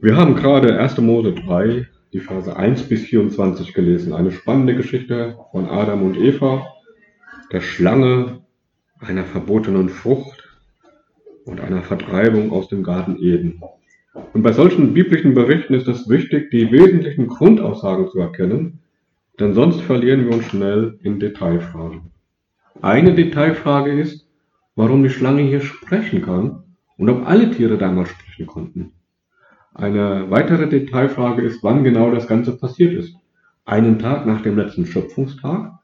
Wir 0.00 0.16
haben 0.16 0.34
gerade 0.34 0.80
1. 0.80 0.98
Mose 0.98 1.32
3, 1.32 1.86
die 2.12 2.20
Verse 2.20 2.56
1 2.56 2.88
bis 2.88 3.02
24 3.02 3.72
gelesen. 3.72 4.12
Eine 4.12 4.32
spannende 4.32 4.74
Geschichte 4.74 5.36
von 5.52 5.68
Adam 5.68 6.02
und 6.02 6.16
Eva, 6.16 6.66
der 7.52 7.60
Schlange, 7.60 8.40
einer 8.98 9.24
verbotenen 9.24 9.88
Frucht 9.88 10.58
und 11.44 11.60
einer 11.60 11.82
Vertreibung 11.82 12.50
aus 12.52 12.68
dem 12.68 12.82
Garten 12.82 13.16
Eden. 13.16 13.60
Und 14.32 14.42
bei 14.42 14.52
solchen 14.52 14.92
biblischen 14.92 15.34
Berichten 15.34 15.74
ist 15.74 15.88
es 15.88 16.08
wichtig, 16.08 16.50
die 16.50 16.70
wesentlichen 16.70 17.28
Grundaussagen 17.28 18.08
zu 18.08 18.18
erkennen, 18.18 18.80
denn 19.38 19.54
sonst 19.54 19.80
verlieren 19.82 20.26
wir 20.26 20.34
uns 20.34 20.46
schnell 20.46 20.98
in 21.02 21.18
Detailfragen. 21.18 22.10
Eine 22.80 23.14
Detailfrage 23.14 23.92
ist, 23.92 24.28
warum 24.74 25.02
die 25.02 25.10
Schlange 25.10 25.42
hier 25.42 25.60
sprechen 25.60 26.22
kann 26.22 26.62
und 27.02 27.08
ob 27.08 27.26
alle 27.26 27.50
Tiere 27.50 27.78
damals 27.78 28.10
sprechen 28.10 28.46
konnten. 28.46 28.92
Eine 29.74 30.30
weitere 30.30 30.68
Detailfrage 30.68 31.42
ist, 31.42 31.60
wann 31.64 31.82
genau 31.82 32.12
das 32.12 32.28
Ganze 32.28 32.56
passiert 32.56 32.94
ist. 32.94 33.16
Einen 33.64 33.98
Tag 33.98 34.24
nach 34.24 34.40
dem 34.42 34.56
letzten 34.56 34.86
Schöpfungstag 34.86 35.80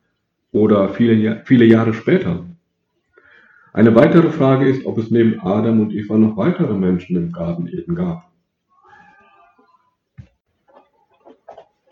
oder 0.52 0.90
viele, 0.90 1.42
viele 1.44 1.64
Jahre 1.64 1.92
später. 1.92 2.44
Eine 3.72 3.96
weitere 3.96 4.30
Frage 4.30 4.68
ist, 4.68 4.86
ob 4.86 4.96
es 4.96 5.10
neben 5.10 5.40
Adam 5.40 5.80
und 5.80 5.92
Eva 5.92 6.16
noch 6.16 6.36
weitere 6.36 6.74
Menschen 6.74 7.16
im 7.16 7.32
Garten 7.32 7.66
Eden 7.66 7.96
gab. 7.96 8.30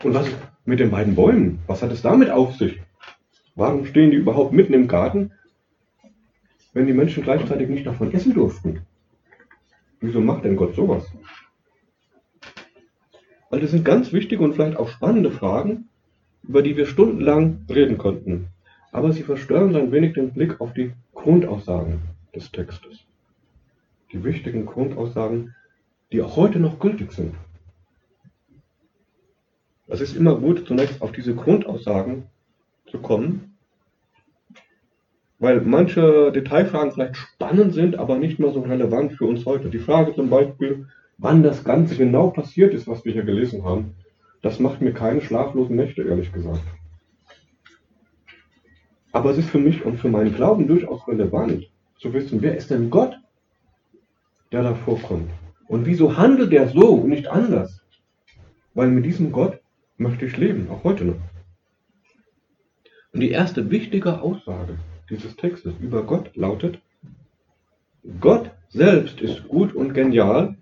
Und 0.04 0.14
was 0.14 0.28
mit 0.64 0.78
den 0.78 0.92
beiden 0.92 1.16
Bäumen? 1.16 1.58
Was 1.66 1.82
hat 1.82 1.90
es 1.90 2.02
damit 2.02 2.30
auf 2.30 2.54
sich? 2.54 2.80
Warum 3.56 3.86
stehen 3.86 4.12
die 4.12 4.18
überhaupt 4.18 4.52
mitten 4.52 4.72
im 4.72 4.86
Garten, 4.86 5.32
wenn 6.74 6.86
die 6.86 6.92
Menschen 6.92 7.24
gleichzeitig 7.24 7.68
nicht 7.68 7.88
davon 7.88 8.12
essen 8.12 8.32
durften? 8.32 8.86
Wieso 10.00 10.20
macht 10.20 10.44
denn 10.44 10.56
Gott 10.56 10.74
sowas? 10.74 11.06
Weil 13.50 13.60
das 13.60 13.70
sind 13.70 13.84
ganz 13.84 14.12
wichtige 14.12 14.42
und 14.42 14.54
vielleicht 14.54 14.76
auch 14.76 14.88
spannende 14.88 15.30
Fragen, 15.30 15.88
über 16.42 16.62
die 16.62 16.76
wir 16.76 16.86
stundenlang 16.86 17.64
reden 17.68 17.98
könnten. 17.98 18.48
Aber 18.92 19.12
sie 19.12 19.22
verstören 19.22 19.72
so 19.72 19.78
ein 19.78 19.92
wenig 19.92 20.14
den 20.14 20.32
Blick 20.32 20.60
auf 20.60 20.72
die 20.74 20.92
Grundaussagen 21.14 22.00
des 22.34 22.50
Textes. 22.52 23.04
Die 24.12 24.22
wichtigen 24.22 24.66
Grundaussagen, 24.66 25.54
die 26.12 26.22
auch 26.22 26.36
heute 26.36 26.60
noch 26.60 26.78
gültig 26.78 27.12
sind. 27.12 27.34
Es 29.88 30.00
ist 30.00 30.16
immer 30.16 30.36
gut, 30.36 30.66
zunächst 30.66 31.00
auf 31.00 31.12
diese 31.12 31.34
Grundaussagen 31.34 32.24
zu 32.90 32.98
kommen, 32.98 33.55
weil 35.46 35.60
manche 35.60 36.32
Detailfragen 36.32 36.90
vielleicht 36.90 37.16
spannend 37.16 37.72
sind, 37.72 38.00
aber 38.00 38.18
nicht 38.18 38.40
mehr 38.40 38.50
so 38.50 38.62
relevant 38.62 39.12
für 39.12 39.26
uns 39.26 39.46
heute. 39.46 39.68
Die 39.68 39.78
Frage 39.78 40.12
zum 40.12 40.28
Beispiel, 40.28 40.88
wann 41.18 41.44
das 41.44 41.62
Ganze 41.62 41.94
genau 41.94 42.30
passiert 42.30 42.74
ist, 42.74 42.88
was 42.88 43.04
wir 43.04 43.12
hier 43.12 43.22
gelesen 43.22 43.62
haben, 43.62 43.94
das 44.42 44.58
macht 44.58 44.80
mir 44.80 44.92
keine 44.92 45.20
schlaflosen 45.20 45.76
Nächte, 45.76 46.02
ehrlich 46.02 46.32
gesagt. 46.32 46.64
Aber 49.12 49.30
es 49.30 49.38
ist 49.38 49.48
für 49.48 49.60
mich 49.60 49.84
und 49.84 50.00
für 50.00 50.08
meinen 50.08 50.34
Glauben 50.34 50.66
durchaus 50.66 51.06
relevant 51.06 51.70
zu 52.00 52.12
wissen, 52.12 52.42
wer 52.42 52.56
ist 52.56 52.72
denn 52.72 52.90
Gott, 52.90 53.16
der 54.50 54.64
da 54.64 54.74
vorkommt? 54.74 55.30
Und 55.68 55.86
wieso 55.86 56.16
handelt 56.16 56.52
er 56.52 56.66
so 56.70 56.94
und 56.94 57.10
nicht 57.10 57.28
anders? 57.28 57.82
Weil 58.74 58.88
mit 58.88 59.04
diesem 59.04 59.30
Gott 59.30 59.60
möchte 59.96 60.26
ich 60.26 60.36
leben, 60.36 60.68
auch 60.72 60.82
heute 60.82 61.04
noch. 61.04 61.22
Und 63.12 63.20
die 63.20 63.30
erste 63.30 63.70
wichtige 63.70 64.20
Aussage 64.20 64.76
dieses 65.10 65.36
Textes 65.36 65.74
über 65.80 66.02
Gott 66.02 66.34
lautet, 66.36 66.80
Gott 68.20 68.50
selbst 68.68 69.20
ist 69.20 69.48
gut 69.48 69.74
und 69.74 69.94
genial 69.94 70.56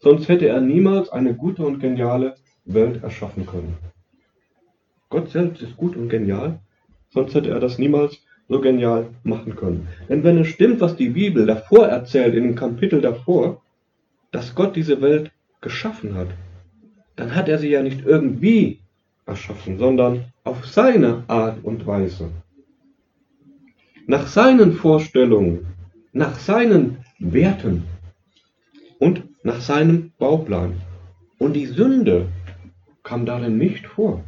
sonst 0.00 0.28
hätte 0.28 0.48
er 0.48 0.60
niemals 0.60 1.10
eine 1.10 1.34
gute 1.34 1.64
und 1.64 1.78
geniale 1.78 2.34
Welt 2.64 3.02
erschaffen 3.02 3.46
können. 3.46 3.76
Gott 5.08 5.30
selbst 5.30 5.62
ist 5.62 5.76
gut 5.76 5.96
und 5.96 6.08
genial, 6.08 6.60
sonst 7.10 7.34
hätte 7.34 7.50
er 7.50 7.60
das 7.60 7.78
niemals 7.78 8.18
so 8.48 8.60
genial 8.60 9.10
machen 9.22 9.54
können. 9.56 9.88
Denn 10.08 10.24
wenn 10.24 10.38
es 10.38 10.48
stimmt, 10.48 10.80
was 10.80 10.96
die 10.96 11.10
Bibel 11.10 11.46
davor 11.46 11.86
erzählt, 11.86 12.34
in 12.34 12.44
dem 12.44 12.54
Kapitel 12.54 13.00
davor, 13.00 13.60
dass 14.32 14.54
Gott 14.54 14.76
diese 14.76 15.00
Welt 15.02 15.30
geschaffen 15.60 16.14
hat, 16.14 16.28
dann 17.16 17.34
hat 17.34 17.48
er 17.48 17.58
sie 17.58 17.68
ja 17.68 17.82
nicht 17.82 18.04
irgendwie 18.04 18.80
erschaffen, 19.26 19.78
sondern 19.78 20.24
auf 20.44 20.66
seine 20.66 21.24
Art 21.28 21.62
und 21.62 21.86
Weise. 21.86 22.30
Nach 24.10 24.26
seinen 24.26 24.72
Vorstellungen, 24.72 25.68
nach 26.12 26.36
seinen 26.36 26.96
Werten 27.20 27.84
und 28.98 29.22
nach 29.44 29.60
seinem 29.60 30.10
Bauplan. 30.18 30.72
Und 31.38 31.52
die 31.52 31.66
Sünde 31.66 32.26
kam 33.04 33.24
darin 33.24 33.56
nicht 33.56 33.86
vor. 33.86 34.24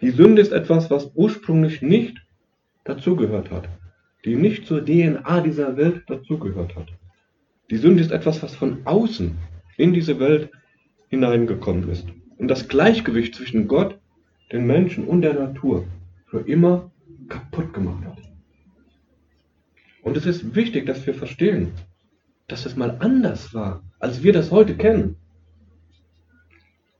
Die 0.00 0.10
Sünde 0.10 0.42
ist 0.42 0.50
etwas, 0.50 0.90
was 0.90 1.12
ursprünglich 1.14 1.80
nicht 1.80 2.16
dazugehört 2.82 3.52
hat, 3.52 3.68
die 4.24 4.34
nicht 4.34 4.66
zur 4.66 4.84
DNA 4.84 5.42
dieser 5.42 5.76
Welt 5.76 6.02
dazugehört 6.08 6.74
hat. 6.74 6.88
Die 7.70 7.76
Sünde 7.76 8.02
ist 8.02 8.10
etwas, 8.10 8.42
was 8.42 8.56
von 8.56 8.78
außen 8.84 9.38
in 9.76 9.92
diese 9.92 10.18
Welt 10.18 10.50
hineingekommen 11.06 11.88
ist 11.88 12.08
und 12.36 12.48
das 12.48 12.66
Gleichgewicht 12.66 13.36
zwischen 13.36 13.68
Gott, 13.68 13.96
den 14.50 14.66
Menschen 14.66 15.04
und 15.04 15.22
der 15.22 15.34
Natur 15.34 15.84
für 16.26 16.40
immer 16.40 16.90
kaputt 17.28 17.72
gemacht 17.72 18.04
hat. 18.04 18.18
Und 20.02 20.16
es 20.16 20.26
ist 20.26 20.54
wichtig, 20.54 20.86
dass 20.86 21.06
wir 21.06 21.14
verstehen, 21.14 21.72
dass 22.48 22.66
es 22.66 22.76
mal 22.76 22.96
anders 23.00 23.52
war, 23.54 23.82
als 23.98 24.22
wir 24.22 24.32
das 24.32 24.50
heute 24.50 24.76
kennen. 24.76 25.16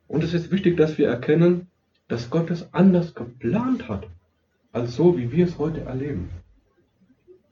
Und 0.08 0.24
es 0.24 0.34
ist 0.34 0.50
wichtig, 0.50 0.76
dass 0.76 0.98
wir 0.98 1.08
erkennen, 1.08 1.68
dass 2.08 2.30
Gott 2.30 2.50
es 2.50 2.72
anders 2.72 3.14
geplant 3.14 3.88
hat, 3.88 4.08
als 4.72 4.94
so, 4.94 5.16
wie 5.16 5.32
wir 5.32 5.44
es 5.44 5.58
heute 5.58 5.82
erleben. 5.82 6.30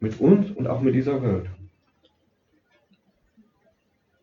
Mit 0.01 0.21
uns 0.21 0.51
und 0.51 0.67
auch 0.67 0.81
mit 0.81 0.95
dieser 0.95 1.23
Welt. 1.23 1.47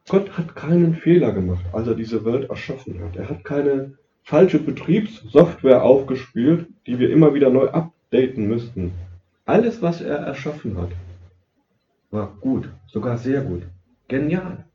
Gott 0.08 0.38
hat 0.38 0.56
keinen 0.56 0.96
Fehler 0.96 1.32
gemacht, 1.32 1.64
als 1.72 1.88
er 1.88 1.96
diese 1.96 2.26
Welt 2.26 2.50
erschaffen 2.50 3.02
hat. 3.02 3.16
Er 3.16 3.30
hat 3.30 3.44
keine 3.46 3.98
falsche 4.24 4.60
Betriebssoftware 4.60 5.84
aufgespielt, 5.84 6.68
die 6.86 7.00
wir 7.00 7.10
immer 7.10 7.34
wieder 7.34 7.50
neu 7.50 7.70
updaten 8.12 8.48
müssten. 8.48 8.92
Alles, 9.46 9.82
was 9.82 10.02
er 10.02 10.18
erschaffen 10.18 10.78
hat, 10.78 10.92
war 12.12 12.36
gut, 12.42 12.70
sogar 12.88 13.18
sehr 13.18 13.42
gut, 13.42 13.64
genial. 14.08 14.66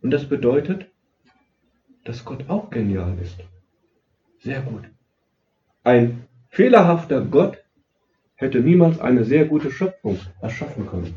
Und 0.00 0.10
das 0.10 0.28
bedeutet, 0.28 0.86
dass 2.04 2.24
Gott 2.24 2.48
auch 2.48 2.70
genial 2.70 3.18
ist. 3.20 3.38
Sehr 4.40 4.60
gut. 4.60 4.84
Ein 5.82 6.24
fehlerhafter 6.50 7.20
Gott 7.22 7.58
hätte 8.36 8.60
niemals 8.60 9.00
eine 9.00 9.24
sehr 9.24 9.46
gute 9.46 9.70
Schöpfung 9.70 10.18
erschaffen 10.40 10.86
können. 10.86 11.14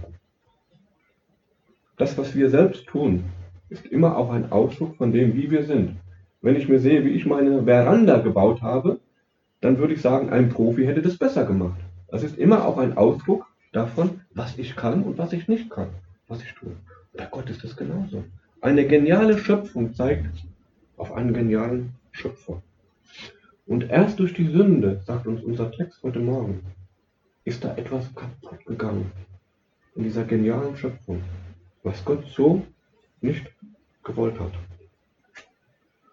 Das, 1.97 2.17
was 2.17 2.35
wir 2.35 2.49
selbst 2.49 2.85
tun, 2.87 3.25
ist 3.69 3.85
immer 3.85 4.17
auch 4.17 4.31
ein 4.31 4.51
Ausdruck 4.51 4.95
von 4.97 5.11
dem, 5.11 5.35
wie 5.35 5.51
wir 5.51 5.63
sind. 5.63 5.97
Wenn 6.41 6.55
ich 6.55 6.69
mir 6.69 6.79
sehe, 6.79 7.03
wie 7.03 7.09
ich 7.09 7.25
meine 7.25 7.63
Veranda 7.63 8.19
gebaut 8.19 8.61
habe, 8.61 8.99
dann 9.61 9.77
würde 9.77 9.93
ich 9.93 10.01
sagen, 10.01 10.29
ein 10.29 10.49
Profi 10.49 10.85
hätte 10.85 11.01
das 11.01 11.17
besser 11.17 11.45
gemacht. 11.45 11.79
Das 12.09 12.23
ist 12.23 12.37
immer 12.37 12.65
auch 12.65 12.77
ein 12.77 12.97
Ausdruck 12.97 13.47
davon, 13.71 14.21
was 14.33 14.57
ich 14.57 14.75
kann 14.75 15.03
und 15.03 15.17
was 15.17 15.33
ich 15.33 15.47
nicht 15.47 15.69
kann, 15.69 15.89
was 16.27 16.41
ich 16.41 16.53
tue. 16.53 16.75
Bei 17.15 17.25
Gott 17.25 17.49
ist 17.49 17.63
das 17.63 17.75
genauso. 17.75 18.23
Eine 18.61 18.87
geniale 18.87 19.37
Schöpfung 19.37 19.93
zeigt 19.93 20.29
auf 20.97 21.11
einen 21.11 21.33
genialen 21.33 21.93
Schöpfer. 22.11 22.61
Und 23.65 23.89
erst 23.89 24.19
durch 24.19 24.33
die 24.33 24.47
Sünde, 24.47 25.01
sagt 25.05 25.27
uns 25.27 25.43
unser 25.43 25.71
Text 25.71 26.01
heute 26.03 26.19
Morgen, 26.19 26.61
ist 27.43 27.63
da 27.63 27.75
etwas 27.75 28.13
kaputt 28.15 28.65
gegangen 28.65 29.11
in 29.95 30.03
dieser 30.03 30.23
genialen 30.23 30.77
Schöpfung, 30.77 31.21
was 31.83 32.03
Gott 32.05 32.25
so 32.27 32.63
nicht 33.21 33.51
gewollt 34.03 34.39
hat. 34.39 34.53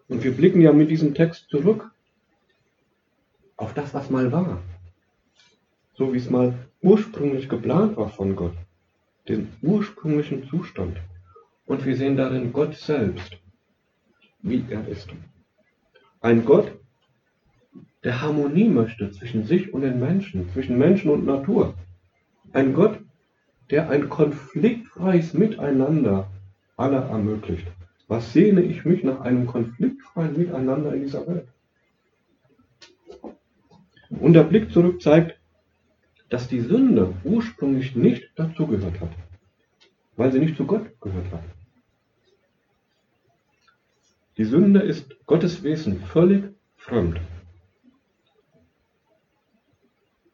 Und 0.07 0.23
wir 0.23 0.35
blicken 0.35 0.61
ja 0.61 0.73
mit 0.73 0.89
diesem 0.91 1.13
Text 1.13 1.49
zurück 1.49 1.91
auf 3.57 3.73
das, 3.73 3.93
was 3.93 4.09
mal 4.09 4.31
war. 4.31 4.61
So 5.95 6.13
wie 6.13 6.17
es 6.17 6.29
mal 6.29 6.53
ursprünglich 6.81 7.49
geplant 7.49 7.97
war 7.97 8.09
von 8.09 8.35
Gott, 8.35 8.55
den 9.27 9.49
ursprünglichen 9.61 10.47
Zustand. 10.47 10.97
Und 11.65 11.85
wir 11.85 11.95
sehen 11.95 12.17
darin 12.17 12.53
Gott 12.53 12.75
selbst, 12.75 13.37
wie 14.41 14.63
er 14.69 14.87
ist. 14.87 15.09
Ein 16.21 16.45
Gott, 16.45 16.71
der 18.03 18.21
Harmonie 18.21 18.69
möchte 18.69 19.09
zwischen 19.11 19.45
sich 19.45 19.73
und 19.73 19.81
den 19.81 19.99
Menschen, 19.99 20.49
zwischen 20.51 20.77
Menschen 20.77 21.09
und 21.09 21.25
Natur. 21.25 21.73
Ein 22.53 22.73
Gott, 22.73 22.99
der 23.71 23.89
ein 23.89 24.09
konfliktfreies 24.09 25.33
Miteinander 25.33 26.29
aller 26.77 27.09
ermöglicht. 27.09 27.67
Was 28.07 28.31
sehne 28.33 28.61
ich 28.61 28.85
mich 28.85 29.03
nach 29.03 29.21
einem 29.21 29.47
konfliktfreien 29.47 30.37
Miteinander 30.37 30.93
in 30.93 31.01
dieser 31.01 31.25
Welt? 31.25 31.47
Und 34.09 34.33
der 34.33 34.43
Blick 34.43 34.71
zurück 34.71 35.01
zeigt, 35.01 35.39
dass 36.29 36.47
die 36.47 36.61
Sünde 36.61 37.13
ursprünglich 37.23 37.95
nicht 37.95 38.31
dazugehört 38.35 38.99
hat, 38.99 39.11
weil 40.15 40.31
sie 40.31 40.39
nicht 40.39 40.57
zu 40.57 40.65
Gott 40.65 40.99
gehört 41.01 41.31
hat. 41.31 41.43
Die 44.37 44.43
Sünde 44.43 44.81
ist 44.81 45.15
Gottes 45.25 45.63
Wesen 45.63 46.01
völlig 46.01 46.43
fremd. 46.75 47.21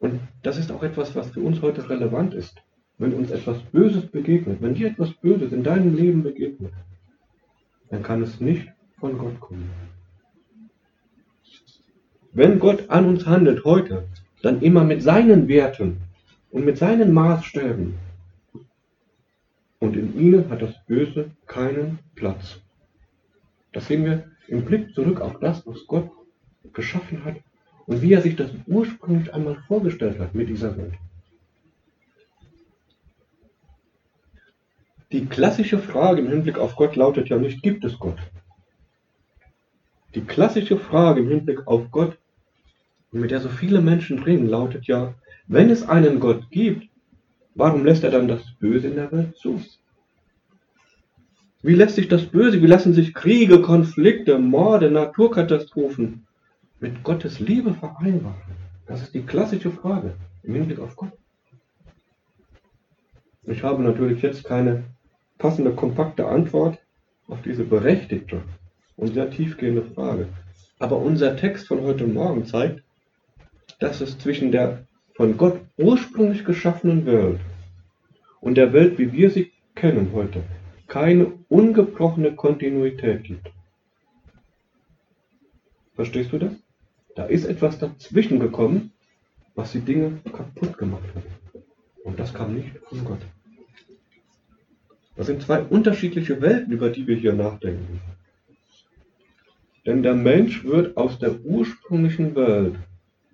Und 0.00 0.20
das 0.42 0.58
ist 0.58 0.72
auch 0.72 0.82
etwas, 0.82 1.14
was 1.14 1.30
für 1.30 1.40
uns 1.40 1.62
heute 1.62 1.88
relevant 1.88 2.34
ist. 2.34 2.60
Wenn 2.98 3.14
uns 3.14 3.30
etwas 3.30 3.62
Böses 3.70 4.06
begegnet, 4.06 4.60
wenn 4.60 4.74
dir 4.74 4.88
etwas 4.88 5.12
Böses 5.14 5.52
in 5.52 5.62
deinem 5.62 5.94
Leben 5.94 6.22
begegnet, 6.24 6.72
dann 7.90 8.02
kann 8.02 8.22
es 8.22 8.40
nicht 8.40 8.68
von 8.98 9.16
Gott 9.18 9.38
kommen. 9.38 9.70
Wenn 12.34 12.58
Gott 12.58 12.88
an 12.88 13.06
uns 13.06 13.26
handelt 13.26 13.64
heute, 13.64 14.08
dann 14.42 14.62
immer 14.62 14.84
mit 14.84 15.02
seinen 15.02 15.48
Werten 15.48 15.98
und 16.50 16.64
mit 16.64 16.78
seinen 16.78 17.12
Maßstäben. 17.12 17.94
Und 19.78 19.96
in 19.96 20.18
ihnen 20.18 20.48
hat 20.48 20.62
das 20.62 20.74
Böse 20.86 21.30
keinen 21.46 21.98
Platz. 22.14 22.60
Das 23.72 23.86
sehen 23.86 24.04
wir 24.04 24.30
im 24.48 24.64
Blick 24.64 24.94
zurück 24.94 25.20
auf 25.20 25.40
das, 25.40 25.66
was 25.66 25.86
Gott 25.86 26.10
geschaffen 26.72 27.24
hat 27.24 27.36
und 27.86 28.00
wie 28.00 28.12
er 28.12 28.22
sich 28.22 28.36
das 28.36 28.50
ursprünglich 28.66 29.32
einmal 29.34 29.56
vorgestellt 29.66 30.18
hat 30.18 30.34
mit 30.34 30.48
dieser 30.48 30.76
Welt. 30.76 30.94
Die 35.10 35.26
klassische 35.26 35.78
Frage 35.78 36.22
im 36.22 36.28
Hinblick 36.28 36.58
auf 36.58 36.76
Gott 36.76 36.96
lautet 36.96 37.28
ja 37.28 37.36
nicht, 37.36 37.62
gibt 37.62 37.84
es 37.84 37.98
Gott? 37.98 38.18
Die 40.14 40.22
klassische 40.22 40.78
Frage 40.78 41.20
im 41.20 41.28
Hinblick 41.28 41.66
auf 41.66 41.90
Gott, 41.90 42.18
mit 43.12 43.30
der 43.30 43.40
so 43.40 43.48
viele 43.48 43.80
Menschen 43.80 44.18
reden, 44.20 44.46
lautet 44.46 44.86
ja, 44.86 45.14
wenn 45.46 45.70
es 45.70 45.88
einen 45.88 46.18
Gott 46.18 46.50
gibt, 46.50 46.88
warum 47.54 47.84
lässt 47.84 48.04
er 48.04 48.10
dann 48.10 48.28
das 48.28 48.42
Böse 48.58 48.88
in 48.88 48.96
der 48.96 49.12
Welt 49.12 49.36
zu? 49.36 49.60
Wie 51.62 51.74
lässt 51.74 51.94
sich 51.94 52.08
das 52.08 52.26
Böse, 52.26 52.60
wie 52.60 52.66
lassen 52.66 52.94
sich 52.94 53.14
Kriege, 53.14 53.60
Konflikte, 53.60 54.38
Morde, 54.38 54.90
Naturkatastrophen 54.90 56.26
mit 56.80 57.04
Gottes 57.04 57.38
Liebe 57.38 57.74
vereinbaren? 57.74 58.34
Das 58.86 59.02
ist 59.02 59.14
die 59.14 59.22
klassische 59.22 59.70
Frage 59.70 60.14
im 60.42 60.54
Hinblick 60.54 60.80
auf 60.80 60.96
Gott. 60.96 61.12
Ich 63.44 63.62
habe 63.62 63.82
natürlich 63.82 64.22
jetzt 64.22 64.44
keine 64.44 64.84
passende, 65.38 65.72
kompakte 65.72 66.26
Antwort 66.26 66.78
auf 67.28 67.42
diese 67.42 67.64
berechtigte 67.64 68.42
und 68.96 69.14
sehr 69.14 69.30
tiefgehende 69.30 69.82
Frage. 69.82 70.28
Aber 70.78 70.98
unser 70.98 71.36
Text 71.36 71.68
von 71.68 71.82
heute 71.82 72.06
Morgen 72.06 72.44
zeigt, 72.44 72.82
dass 73.82 74.00
es 74.00 74.16
zwischen 74.18 74.52
der 74.52 74.86
von 75.14 75.36
Gott 75.36 75.60
ursprünglich 75.76 76.44
geschaffenen 76.44 77.04
Welt 77.04 77.40
und 78.40 78.54
der 78.54 78.72
Welt, 78.72 78.96
wie 78.98 79.12
wir 79.12 79.30
sie 79.30 79.50
kennen 79.74 80.10
heute, 80.12 80.44
keine 80.86 81.32
ungebrochene 81.48 82.34
Kontinuität 82.36 83.24
gibt. 83.24 83.50
Verstehst 85.94 86.32
du 86.32 86.38
das? 86.38 86.52
Da 87.16 87.24
ist 87.24 87.44
etwas 87.44 87.78
dazwischen 87.78 88.38
gekommen, 88.38 88.92
was 89.54 89.72
die 89.72 89.80
Dinge 89.80 90.20
kaputt 90.32 90.78
gemacht 90.78 91.08
hat. 91.14 91.24
Und 92.04 92.18
das 92.18 92.32
kam 92.32 92.54
nicht 92.54 92.70
von 92.88 93.04
Gott. 93.04 93.20
Das 95.16 95.26
sind 95.26 95.42
zwei 95.42 95.60
unterschiedliche 95.60 96.40
Welten, 96.40 96.72
über 96.72 96.88
die 96.88 97.06
wir 97.06 97.16
hier 97.16 97.34
nachdenken. 97.34 98.00
Denn 99.84 100.02
der 100.02 100.14
Mensch 100.14 100.64
wird 100.64 100.96
aus 100.96 101.18
der 101.18 101.40
ursprünglichen 101.40 102.34
Welt, 102.34 102.76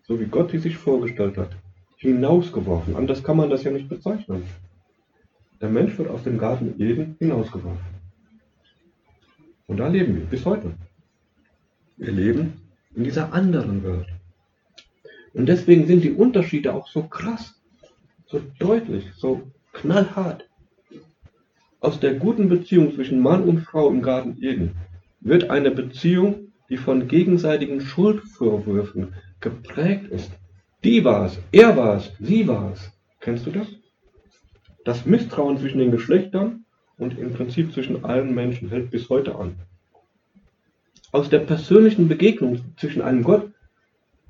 so 0.08 0.19
wie 0.19 0.25
Gott 0.25 0.50
sie 0.50 0.58
sich 0.58 0.76
vorgestellt 0.76 1.37
hat, 1.37 1.50
hinausgeworfen. 1.96 2.96
Anders 2.96 3.22
kann 3.22 3.37
man 3.37 3.50
das 3.50 3.62
ja 3.62 3.70
nicht 3.70 3.88
bezeichnen. 3.88 4.44
Der 5.60 5.69
Mensch 5.69 5.99
wird 5.99 6.08
aus 6.08 6.22
dem 6.22 6.38
Garten 6.38 6.81
Eden 6.81 7.16
hinausgeworfen. 7.19 7.99
Und 9.66 9.76
da 9.76 9.88
leben 9.88 10.16
wir 10.16 10.25
bis 10.25 10.46
heute. 10.46 10.72
Wir 11.99 12.12
leben 12.12 12.55
in 12.94 13.05
dieser 13.05 13.32
anderen 13.34 13.82
Welt. 13.84 14.06
Und 15.34 15.46
deswegen 15.46 15.87
sind 15.87 16.02
die 16.02 16.12
Unterschiede 16.12 16.72
auch 16.72 16.88
so 16.88 17.02
krass, 17.02 17.61
so 18.26 18.40
deutlich, 18.58 19.04
so 19.16 19.43
knallhart. 19.72 20.49
Aus 21.81 22.00
der 22.00 22.14
guten 22.14 22.49
Beziehung 22.49 22.94
zwischen 22.94 23.20
Mann 23.20 23.44
und 23.44 23.61
Frau 23.61 23.90
im 23.90 24.00
Garten 24.00 24.38
Eden 24.40 24.75
wird 25.20 25.50
eine 25.50 25.70
Beziehung, 25.70 26.52
die 26.70 26.78
von 26.78 27.08
gegenseitigen 27.08 27.81
Schuldvorwürfen 27.81 29.14
geprägt 29.40 30.06
ist. 30.08 30.31
Die 30.85 31.05
war 31.05 31.26
es, 31.26 31.38
er 31.52 31.76
war 31.76 31.96
es, 31.96 32.12
sie 32.19 32.46
war 32.46 32.73
es. 32.73 32.93
Kennst 33.20 33.46
du 33.46 33.50
das? 33.50 33.67
Das 34.85 35.05
Misstrauen 35.06 35.58
zwischen 35.58 35.79
den 35.79 35.90
Geschlechtern 35.90 36.64
und 36.99 37.19
im 37.19 37.32
Prinzip 37.32 37.73
zwischen 37.73 38.05
allen 38.05 38.35
Menschen 38.35 38.69
hält 38.69 38.90
bis 38.90 39.08
heute 39.08 39.37
an. 39.37 39.56
Aus 41.12 41.29
der 41.29 41.40
persönlichen 41.40 42.08
Begegnung 42.08 42.61
zwischen 42.76 43.02
einem 43.02 43.23
Gott, 43.23 43.50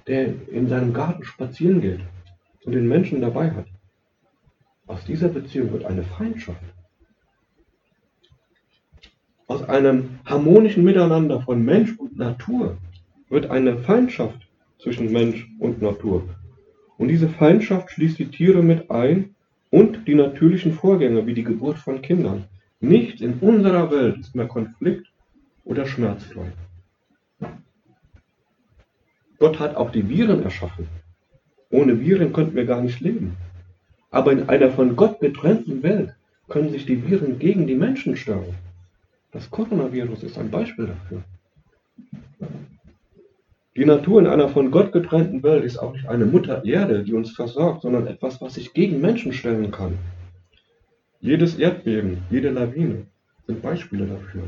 der 0.06 0.34
in 0.48 0.68
seinem 0.68 0.92
Garten 0.92 1.24
spazieren 1.24 1.80
geht 1.80 2.00
und 2.64 2.72
den 2.72 2.88
Menschen 2.88 3.20
dabei 3.20 3.50
hat, 3.50 3.66
aus 4.86 5.04
dieser 5.04 5.28
Beziehung 5.28 5.72
wird 5.72 5.84
eine 5.84 6.02
Feindschaft 6.02 6.62
aus 9.48 9.62
einem 9.62 10.20
harmonischen 10.26 10.84
Miteinander 10.84 11.40
von 11.40 11.64
Mensch 11.64 11.98
und 11.98 12.16
Natur 12.16 12.76
wird 13.30 13.50
eine 13.50 13.78
Feindschaft 13.78 14.47
zwischen 14.78 15.12
Mensch 15.12 15.48
und 15.58 15.82
Natur. 15.82 16.28
Und 16.96 17.08
diese 17.08 17.28
Feindschaft 17.28 17.90
schließt 17.90 18.18
die 18.18 18.30
Tiere 18.30 18.62
mit 18.62 18.90
ein 18.90 19.34
und 19.70 20.06
die 20.08 20.14
natürlichen 20.14 20.72
Vorgänge 20.72 21.26
wie 21.26 21.34
die 21.34 21.44
Geburt 21.44 21.78
von 21.78 22.02
Kindern. 22.02 22.44
Nichts 22.80 23.20
in 23.20 23.34
unserer 23.40 23.90
Welt 23.90 24.18
ist 24.18 24.34
mehr 24.34 24.48
konflikt- 24.48 25.10
oder 25.64 25.86
schmerzfrei. 25.86 26.52
Gott 29.38 29.58
hat 29.60 29.76
auch 29.76 29.92
die 29.92 30.08
Viren 30.08 30.42
erschaffen. 30.42 30.88
Ohne 31.70 32.00
Viren 32.00 32.32
könnten 32.32 32.56
wir 32.56 32.64
gar 32.64 32.80
nicht 32.80 33.00
leben. 33.00 33.36
Aber 34.10 34.32
in 34.32 34.48
einer 34.48 34.70
von 34.70 34.96
Gott 34.96 35.20
getrennten 35.20 35.82
Welt 35.82 36.14
können 36.48 36.70
sich 36.70 36.86
die 36.86 37.08
Viren 37.08 37.38
gegen 37.38 37.66
die 37.66 37.74
Menschen 37.74 38.16
stellen. 38.16 38.54
Das 39.32 39.50
Coronavirus 39.50 40.22
ist 40.22 40.38
ein 40.38 40.50
Beispiel 40.50 40.86
dafür. 40.86 41.22
Die 43.78 43.84
Natur 43.84 44.18
in 44.18 44.26
einer 44.26 44.48
von 44.48 44.72
Gott 44.72 44.90
getrennten 44.90 45.44
Welt 45.44 45.62
ist 45.62 45.78
auch 45.78 45.92
nicht 45.92 46.08
eine 46.08 46.26
Mutter 46.26 46.64
Erde, 46.64 47.04
die 47.04 47.14
uns 47.14 47.30
versorgt, 47.30 47.82
sondern 47.82 48.08
etwas, 48.08 48.40
was 48.40 48.54
sich 48.54 48.72
gegen 48.72 49.00
Menschen 49.00 49.32
stellen 49.32 49.70
kann. 49.70 49.96
Jedes 51.20 51.54
Erdbeben, 51.54 52.18
jede 52.28 52.50
Lawine 52.50 53.06
sind 53.46 53.62
Beispiele 53.62 54.06
dafür. 54.06 54.42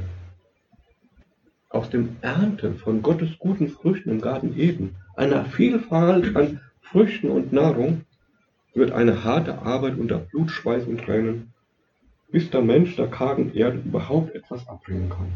Aus 1.69 1.89
dem 1.91 2.17
Ernten 2.23 2.75
von 2.75 3.03
Gottes 3.03 3.39
guten 3.39 3.69
Früchten 3.69 4.11
im 4.11 4.21
Garten 4.21 4.59
Eden, 4.59 4.97
einer 5.15 5.45
Vielfalt 5.45 6.35
an 6.35 6.61
Früchten 6.81 7.31
und 7.31 7.53
Nahrung, 7.53 8.01
wird 8.75 8.91
eine 8.91 9.23
harte 9.23 9.63
Arbeit 9.63 9.97
unter 9.97 10.19
Blut, 10.19 10.51
und 10.65 11.05
Tränen 11.05 11.53
bis 12.33 12.51
der 12.51 12.63
Mensch 12.63 12.97
der 12.97 13.07
kargen 13.07 13.55
Erde 13.55 13.79
überhaupt 13.79 14.35
etwas 14.35 14.67
abbringen 14.67 15.09
kann. 15.09 15.29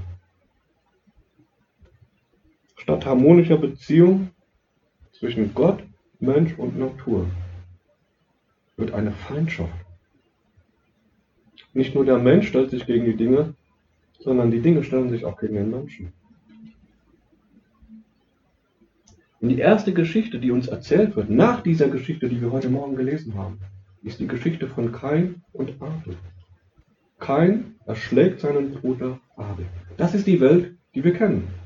Statt 2.85 3.07
harmonischer 3.07 3.57
Beziehung 3.57 4.29
zwischen 5.13 5.55
Gott, 5.55 5.83
Mensch 6.21 6.53
und 6.59 6.79
Natur 6.79 7.27
wird 8.77 8.93
eine 8.93 9.11
Feindschaft. 9.11 9.73
Nicht 11.73 11.95
nur 11.95 12.05
der 12.05 12.19
Mensch 12.19 12.49
stellt 12.49 12.69
sich 12.69 12.85
gegen 12.85 13.07
die 13.07 13.17
Dinge, 13.17 13.55
sondern 14.19 14.51
die 14.51 14.61
Dinge 14.61 14.83
stellen 14.85 15.09
sich 15.09 15.25
auch 15.25 15.41
gegen 15.41 15.55
den 15.55 15.71
Menschen. 15.71 16.13
Und 19.41 19.49
die 19.49 19.61
erste 19.61 19.95
Geschichte, 19.95 20.39
die 20.39 20.51
uns 20.51 20.69
erzählt 20.69 21.17
wird, 21.17 21.31
nach 21.31 21.63
dieser 21.63 21.89
Geschichte, 21.89 22.29
die 22.29 22.43
wir 22.43 22.53
heute 22.53 22.69
Morgen 22.69 22.97
gelesen 22.97 23.35
haben, 23.35 23.61
ist 24.03 24.21
die 24.21 24.29
Geschichte 24.29 24.69
von 24.69 24.93
Kain 24.93 25.43
und 25.55 25.81
Abel. 25.81 26.19
Kain 27.19 27.77
erschlägt 27.87 28.41
seinen 28.41 28.73
Bruder 28.73 29.21
Abel. 29.37 29.65
Das 29.97 30.15
ist 30.15 30.27
die 30.27 30.43
Welt, 30.43 30.77
die 30.95 31.03
wir 31.03 31.15
kennen. 31.15 31.64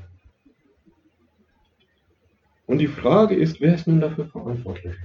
Und 2.69 2.77
die 2.77 2.87
Frage 2.87 3.33
ist, 3.33 3.61
wer 3.61 3.73
ist 3.73 3.87
nun 3.87 3.99
dafür 3.99 4.27
verantwortlich? 4.27 4.95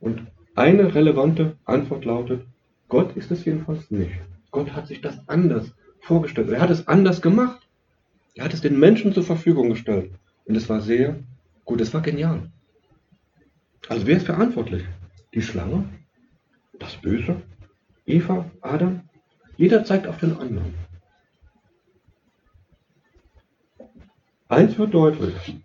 Und 0.00 0.20
eine 0.54 0.94
relevante 0.94 1.56
Antwort 1.64 2.04
lautet, 2.04 2.44
Gott 2.88 3.16
ist 3.16 3.30
es 3.30 3.46
jedenfalls 3.46 3.90
nicht. 3.90 4.12
Gott 4.50 4.74
hat 4.74 4.86
sich 4.86 5.00
das 5.00 5.26
anders 5.30 5.72
vorgestellt. 6.00 6.50
Er 6.50 6.60
hat 6.60 6.68
es 6.68 6.88
anders 6.88 7.22
gemacht. 7.22 7.66
Er 8.34 8.44
hat 8.44 8.52
es 8.52 8.60
den 8.60 8.78
Menschen 8.78 9.14
zur 9.14 9.22
Verfügung 9.22 9.70
gestellt. 9.70 10.10
Und 10.44 10.56
es 10.56 10.68
war 10.68 10.82
sehr 10.82 11.16
gut, 11.64 11.80
es 11.80 11.94
war 11.94 12.02
genial. 12.02 12.50
Also 13.88 14.06
wer 14.06 14.18
ist 14.18 14.26
verantwortlich? 14.26 14.84
Die 15.32 15.40
Schlange? 15.40 15.88
Das 16.78 16.96
Böse? 16.96 17.40
Eva, 18.04 18.50
Adam, 18.60 19.08
jeder 19.56 19.86
zeigt 19.86 20.06
auf 20.06 20.18
den 20.18 20.36
anderen. 20.36 20.74
Eins 24.48 24.76
wird 24.76 24.92
deutlich. 24.92 25.62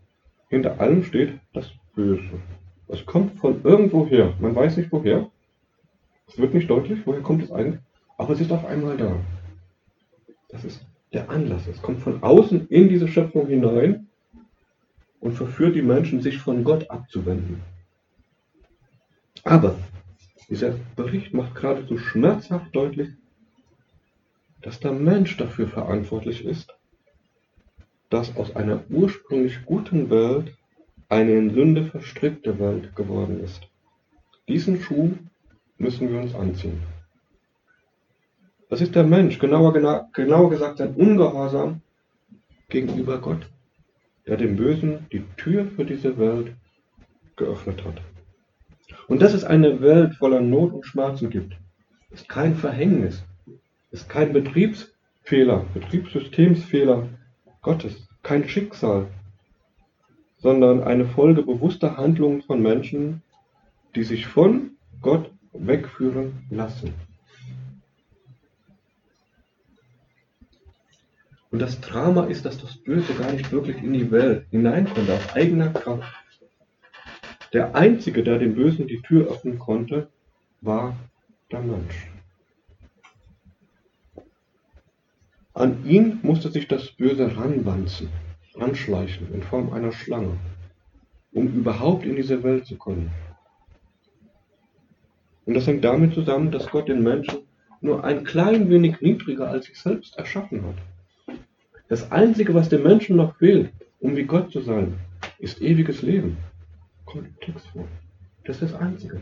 Hinter 0.52 0.82
allem 0.82 1.02
steht 1.06 1.40
das 1.54 1.72
Böse. 1.96 2.42
Es 2.90 3.06
kommt 3.06 3.40
von 3.40 3.64
irgendwoher. 3.64 4.34
Man 4.42 4.54
weiß 4.54 4.76
nicht 4.76 4.92
woher. 4.92 5.32
Es 6.28 6.38
wird 6.38 6.54
nicht 6.54 6.70
deutlich, 6.70 7.00
woher 7.06 7.22
kommt 7.22 7.44
es 7.44 7.52
eigentlich. 7.54 7.80
Aber 8.18 8.34
es 8.34 8.42
ist 8.42 8.52
auf 8.52 8.66
einmal 8.66 8.98
da. 8.98 9.16
Das 10.50 10.66
ist 10.66 10.86
der 11.14 11.30
Anlass. 11.30 11.68
Es 11.68 11.82
kommt 11.82 12.02
von 12.02 12.22
außen 12.22 12.68
in 12.68 12.90
diese 12.90 13.08
Schöpfung 13.08 13.48
hinein 13.48 14.10
und 15.22 15.32
verführt 15.32 15.76
die 15.76 15.82
Menschen, 15.82 16.20
sich 16.20 16.38
von 16.38 16.66
Gott 16.66 16.90
abzuwenden. 16.90 17.62
Aber 19.46 19.76
dieser 20.50 20.76
Bericht 20.98 21.34
macht 21.34 21.56
geradezu 21.56 21.98
schmerzhaft 21.98 22.76
deutlich, 22.76 23.08
dass 24.62 24.82
der 24.82 24.92
Mensch 24.92 25.38
dafür 25.38 25.70
verantwortlich 25.70 26.44
ist, 26.44 26.76
dass 28.12 28.36
aus 28.36 28.56
einer 28.56 28.84
ursprünglich 28.90 29.66
guten 29.66 30.10
Welt 30.10 30.54
eine 31.10 31.32
in 31.32 31.54
Sünde 31.54 31.86
verstrickte 31.86 32.60
Welt 32.60 32.96
geworden 32.96 33.40
ist. 33.44 33.62
Diesen 34.48 34.80
Schuh 34.82 35.14
müssen 35.78 36.12
wir 36.12 36.20
uns 36.20 36.36
anziehen. 36.36 36.84
Das 38.70 38.82
ist 38.82 38.96
der 38.96 39.04
Mensch, 39.04 39.40
genauer, 39.40 39.74
genauer 40.14 40.50
gesagt 40.50 40.78
sein 40.78 40.94
Ungehorsam 40.94 41.82
gegenüber 42.70 43.18
Gott, 43.20 43.50
der 44.28 44.38
dem 44.38 44.56
Bösen 44.58 45.08
die 45.12 45.24
Tür 45.38 45.66
für 45.66 45.86
diese 45.86 46.18
Welt 46.18 46.54
geöffnet 47.38 47.84
hat. 47.86 48.02
Und 49.08 49.22
dass 49.22 49.34
es 49.34 49.44
eine 49.44 49.82
Welt 49.82 50.16
voller 50.16 50.42
Not 50.42 50.74
und 50.74 50.86
Schmerzen 50.86 51.30
gibt, 51.30 51.54
ist 52.12 52.28
kein 52.28 52.56
Verhängnis, 52.56 53.24
ist 53.92 54.10
kein 54.10 54.34
Betriebsfehler, 54.34 55.66
Betriebssystemsfehler 55.74 57.08
Gottes, 57.62 58.08
kein 58.24 58.48
Schicksal, 58.50 59.08
sondern 60.40 60.84
eine 60.84 61.06
Folge 61.06 61.44
bewusster 61.44 61.98
Handlungen 61.98 62.42
von 62.42 62.62
Menschen, 62.62 63.22
die 63.96 64.04
sich 64.04 64.26
von 64.26 64.72
Gott 65.02 65.32
wegführen 65.54 66.46
lassen. 66.50 66.94
Und 71.52 71.60
das 71.60 71.82
Drama 71.82 72.26
ist, 72.26 72.46
dass 72.46 72.58
das 72.58 72.78
Böse 72.78 73.14
gar 73.14 73.32
nicht 73.32 73.52
wirklich 73.52 73.78
in 73.78 73.94
die 73.94 74.10
Welt 74.10 74.46
hineinkommt, 74.52 75.10
aus 75.10 75.36
eigener 75.36 75.70
Kraft. 75.70 76.14
Der 77.54 77.76
Einzige, 77.76 78.24
der 78.24 78.40
dem 78.40 78.56
Bösen 78.56 78.88
die 78.88 79.02
Tür 79.02 79.30
öffnen 79.30 79.60
konnte, 79.60 80.08
war 80.62 80.96
der 81.52 81.60
Mensch. 81.60 82.11
An 85.62 85.86
ihn 85.86 86.18
musste 86.24 86.50
sich 86.50 86.68
das 86.68 86.90
Böse 86.90 87.38
ranwanzen, 87.38 88.10
anschleichen 88.60 89.32
in 89.32 89.44
Form 89.44 89.72
einer 89.72 89.92
Schlange, 89.92 90.40
um 91.34 91.50
überhaupt 91.50 92.04
in 92.04 92.16
diese 92.16 92.42
Welt 92.42 92.66
zu 92.66 92.78
kommen. 92.78 93.12
Und 95.46 95.54
das 95.54 95.68
hängt 95.68 95.84
damit 95.84 96.16
zusammen, 96.16 96.50
dass 96.50 96.68
Gott 96.68 96.88
den 96.88 97.04
Menschen 97.04 97.42
nur 97.80 98.04
ein 98.04 98.24
klein 98.24 98.72
wenig 98.72 99.02
niedriger 99.02 99.50
als 99.50 99.68
sich 99.68 99.80
selbst 99.80 100.18
erschaffen 100.18 100.64
hat. 100.66 101.38
Das 101.90 102.12
Einzige, 102.12 102.56
was 102.56 102.70
dem 102.70 102.82
Menschen 102.82 103.16
noch 103.16 103.36
fehlt, 103.36 103.72
um 104.00 104.16
wie 104.16 104.24
Gott 104.24 104.52
zu 104.52 104.62
sein, 104.62 104.96
ist 105.38 105.62
ewiges 105.62 106.02
Leben. 106.02 106.38
Kommt 107.06 107.28
im 107.28 107.40
Text 107.40 107.68
vor. 107.68 107.88
Das 108.46 108.64
ist 108.64 108.74
das 108.74 108.82
Einzige. 108.82 109.22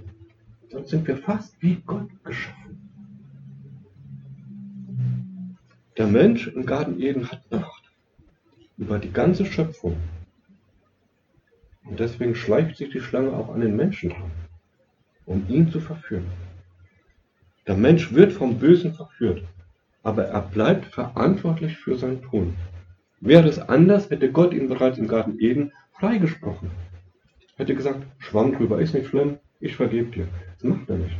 Sonst 0.69 0.91
sind 0.91 1.05
wir 1.05 1.17
fast 1.17 1.61
wie 1.61 1.81
Gott 1.85 2.07
geschaffen. 2.23 2.68
Der 5.99 6.07
Mensch 6.07 6.47
im 6.47 6.65
Garten 6.65 7.01
Eden 7.01 7.29
hat 7.29 7.41
Macht 7.51 7.91
über 8.77 8.99
die 8.99 9.11
ganze 9.11 9.45
Schöpfung. 9.45 9.97
Und 11.83 11.99
deswegen 11.99 12.35
schleicht 12.35 12.77
sich 12.77 12.89
die 12.89 13.01
Schlange 13.01 13.33
auch 13.33 13.53
an 13.53 13.59
den 13.59 13.75
Menschen 13.75 14.11
dran, 14.11 14.31
um 15.25 15.45
ihn 15.49 15.69
zu 15.69 15.81
verführen. 15.81 16.27
Der 17.67 17.75
Mensch 17.75 18.13
wird 18.13 18.31
vom 18.31 18.59
Bösen 18.59 18.93
verführt, 18.93 19.43
aber 20.01 20.23
er 20.23 20.41
bleibt 20.41 20.85
verantwortlich 20.85 21.75
für 21.75 21.97
sein 21.97 22.21
Tun. 22.21 22.55
Wäre 23.19 23.49
es 23.49 23.59
anders, 23.59 24.09
hätte 24.09 24.31
Gott 24.31 24.53
ihn 24.53 24.69
bereits 24.69 24.97
im 24.97 25.09
Garten 25.09 25.37
Eden 25.37 25.73
freigesprochen. 25.91 26.71
Hätte 27.57 27.75
gesagt, 27.75 28.05
schwamm 28.19 28.53
drüber, 28.53 28.79
ist 28.79 28.93
nicht 28.93 29.07
schlimm, 29.07 29.37
ich 29.59 29.75
vergebe 29.75 30.09
dir. 30.11 30.29
Das 30.53 30.63
macht 30.63 30.89
er 30.89 30.95
nicht. 30.95 31.19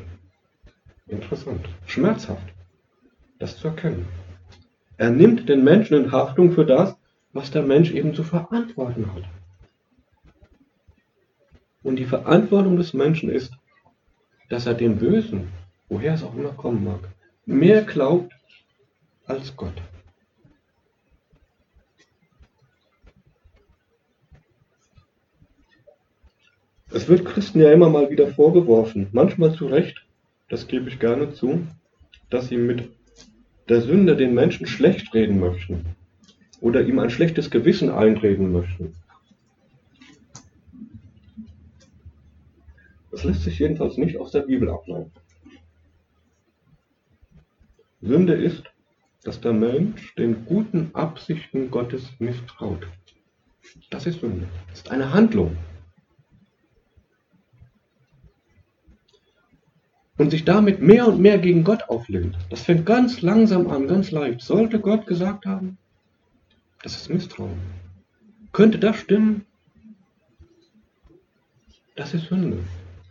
Interessant. 1.07 1.67
Schmerzhaft, 1.85 2.53
das 3.39 3.57
zu 3.57 3.67
erkennen. 3.67 4.05
Er 4.99 5.11
nimmt 5.11 5.47
den 5.47 5.63
Menschen 5.63 5.95
in 5.95 6.11
Haftung 6.11 6.51
für 6.51 6.65
das, 6.65 6.93
was 7.31 7.51
der 7.51 7.63
Mensch 7.63 7.91
eben 7.91 8.13
zu 8.13 8.21
verantworten 8.21 9.15
hat. 9.15 9.23
Und 11.83 11.95
die 11.95 12.03
Verantwortung 12.03 12.75
des 12.75 12.93
Menschen 12.93 13.29
ist, 13.29 13.53
dass 14.49 14.65
er 14.65 14.73
dem 14.73 14.97
Bösen, 14.97 15.47
woher 15.87 16.15
es 16.15 16.23
auch 16.23 16.35
immer 16.35 16.51
kommen 16.51 16.83
mag, 16.83 16.99
mehr 17.45 17.83
glaubt 17.83 18.33
als 19.25 19.55
Gott. 19.55 19.81
Es 26.91 27.07
wird 27.07 27.23
Christen 27.23 27.61
ja 27.61 27.71
immer 27.71 27.89
mal 27.89 28.09
wieder 28.09 28.27
vorgeworfen, 28.27 29.07
manchmal 29.13 29.53
zu 29.53 29.67
Recht, 29.67 30.05
das 30.49 30.67
gebe 30.67 30.89
ich 30.89 30.99
gerne 30.99 31.31
zu, 31.31 31.65
dass 32.29 32.49
sie 32.49 32.57
mit 32.57 32.98
der 33.69 33.81
Sünde 33.81 34.15
den 34.15 34.33
Menschen 34.33 34.65
schlecht 34.65 35.13
reden 35.13 35.39
möchten 35.39 35.85
oder 36.59 36.81
ihm 36.81 36.99
ein 36.99 37.09
schlechtes 37.09 37.51
Gewissen 37.51 37.89
einreden 37.89 38.51
möchten. 38.51 38.95
Das 43.11 43.23
lässt 43.23 43.43
sich 43.43 43.59
jedenfalls 43.59 43.97
nicht 43.97 44.19
aus 44.19 44.31
der 44.31 44.41
Bibel 44.41 44.69
ableiten. 44.69 45.11
Sünde 48.01 48.33
ist, 48.33 48.63
dass 49.23 49.41
der 49.41 49.53
Mensch 49.53 50.15
den 50.15 50.45
guten 50.45 50.91
Absichten 50.93 51.69
Gottes 51.69 52.07
misstraut. 52.19 52.87
Das 53.89 54.07
ist 54.07 54.21
Sünde. 54.21 54.47
Das 54.69 54.79
ist 54.79 54.91
eine 54.91 55.13
Handlung. 55.13 55.57
Und 60.19 60.31
sich 60.31 60.43
damit 60.43 60.81
mehr 60.81 61.07
und 61.07 61.19
mehr 61.19 61.39
gegen 61.39 61.63
Gott 61.63 61.83
auflehnt. 61.87 62.37
Das 62.49 62.61
fängt 62.61 62.85
ganz 62.85 63.21
langsam 63.21 63.69
an, 63.71 63.87
ganz 63.87 64.11
leicht. 64.11 64.41
Sollte 64.41 64.79
Gott 64.79 65.07
gesagt 65.07 65.45
haben, 65.45 65.77
das 66.83 66.97
ist 66.97 67.09
Misstrauen. 67.09 67.57
Könnte 68.51 68.79
das 68.79 68.97
stimmen? 68.97 69.45
Das 71.95 72.13
ist 72.13 72.27
Sünde. 72.27 72.57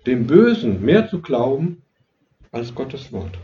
Dem 0.07 0.27
Bösen 0.27 0.85
mehr 0.85 1.09
zu 1.09 1.21
glauben 1.21 1.83
als 2.53 2.75
Gottes 2.75 3.11
Wort. 3.11 3.39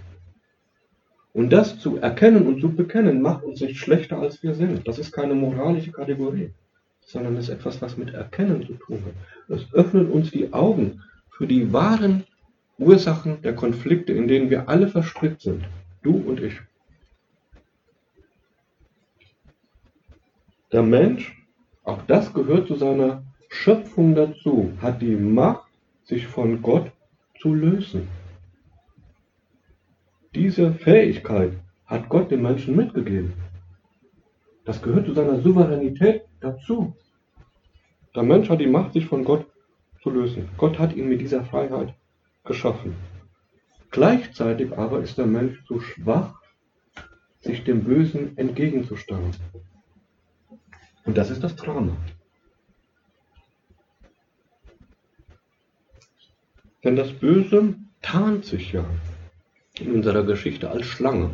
Und 1.32 1.50
das 1.50 1.78
zu 1.78 1.96
erkennen 1.96 2.46
und 2.46 2.60
zu 2.60 2.70
bekennen, 2.70 3.22
macht 3.22 3.44
uns 3.44 3.60
nicht 3.60 3.78
schlechter, 3.78 4.18
als 4.18 4.42
wir 4.42 4.54
sind. 4.54 4.86
Das 4.86 4.98
ist 4.98 5.10
keine 5.10 5.34
moralische 5.34 5.90
Kategorie, 5.90 6.50
sondern 7.00 7.36
ist 7.36 7.48
etwas, 7.48 7.80
was 7.80 7.96
mit 7.96 8.12
Erkennen 8.12 8.64
zu 8.66 8.74
tun 8.74 9.02
hat. 9.04 9.56
Es 9.56 9.72
öffnet 9.72 10.10
uns 10.10 10.30
die 10.30 10.52
Augen 10.52 11.02
für 11.30 11.46
die 11.46 11.72
wahren 11.72 12.24
Ursachen 12.78 13.40
der 13.42 13.54
Konflikte, 13.54 14.12
in 14.12 14.26
denen 14.26 14.50
wir 14.50 14.68
alle 14.68 14.88
verstrickt 14.88 15.42
sind, 15.42 15.64
du 16.02 16.16
und 16.16 16.40
ich. 16.40 16.60
Der 20.72 20.82
Mensch, 20.82 21.40
auch 21.84 22.02
das 22.02 22.34
gehört 22.34 22.66
zu 22.66 22.74
seiner 22.74 23.22
Schöpfung 23.48 24.16
dazu, 24.16 24.72
hat 24.80 25.00
die 25.00 25.14
Macht, 25.14 25.70
sich 26.02 26.26
von 26.26 26.60
Gott 26.62 26.90
zu 27.40 27.54
lösen. 27.54 28.08
Diese 30.34 30.72
Fähigkeit 30.72 31.52
hat 31.86 32.08
Gott 32.08 32.30
den 32.30 32.42
Menschen 32.42 32.74
mitgegeben. 32.74 33.34
Das 34.64 34.82
gehört 34.82 35.06
zu 35.06 35.14
seiner 35.14 35.40
Souveränität 35.40 36.22
dazu. 36.40 36.96
Der 38.16 38.24
Mensch 38.24 38.48
hat 38.50 38.60
die 38.60 38.66
Macht, 38.66 38.94
sich 38.94 39.06
von 39.06 39.24
Gott 39.24 39.46
zu 40.02 40.10
lösen. 40.10 40.48
Gott 40.56 40.78
hat 40.78 40.96
ihn 40.96 41.08
mit 41.08 41.20
dieser 41.20 41.44
Freiheit 41.44 41.94
geschaffen. 42.44 42.94
Gleichzeitig 43.90 44.76
aber 44.76 45.00
ist 45.00 45.18
der 45.18 45.26
Mensch 45.26 45.64
zu 45.66 45.80
schwach, 45.80 46.40
sich 47.40 47.64
dem 47.64 47.84
Bösen 47.84 48.36
entgegenzustellen. 48.36 49.36
Und 51.04 51.18
das 51.18 51.30
ist 51.30 51.44
das 51.44 51.54
Drama. 51.56 51.96
Denn 56.82 56.96
das 56.96 57.12
Böse 57.12 57.76
tarnt 58.02 58.44
sich 58.44 58.72
ja 58.72 58.84
in 59.78 59.92
unserer 59.92 60.22
Geschichte 60.24 60.70
als 60.70 60.86
Schlange. 60.86 61.30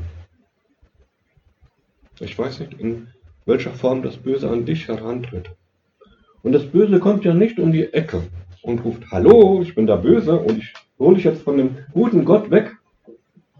Ich 2.20 2.38
weiß 2.38 2.60
nicht, 2.60 2.74
in 2.74 3.08
welcher 3.46 3.72
Form 3.72 4.02
das 4.02 4.16
Böse 4.16 4.48
an 4.50 4.64
dich 4.64 4.86
herantritt. 4.86 5.50
Und 6.42 6.52
das 6.52 6.66
Böse 6.66 7.00
kommt 7.00 7.24
ja 7.24 7.34
nicht 7.34 7.58
um 7.58 7.72
die 7.72 7.92
Ecke 7.92 8.22
und 8.62 8.84
ruft, 8.84 9.10
hallo, 9.10 9.62
ich 9.62 9.74
bin 9.74 9.86
der 9.86 9.96
Böse 9.96 10.38
und 10.38 10.58
ich 10.58 10.72
hole 11.00 11.16
dich 11.16 11.24
jetzt 11.24 11.42
von 11.42 11.56
dem 11.56 11.78
guten 11.92 12.24
Gott 12.24 12.50
weg. 12.50 12.76